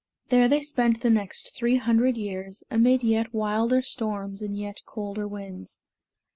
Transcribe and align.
There 0.29 0.47
they 0.49 0.63
spent 0.63 1.01
the 1.01 1.11
next 1.11 1.55
three 1.55 1.75
hundred 1.77 2.17
years, 2.17 2.63
amid 2.71 3.03
yet 3.03 3.31
wilder 3.35 3.83
storms 3.83 4.41
and 4.41 4.57
yet 4.57 4.81
colder 4.87 5.27
winds. 5.27 5.79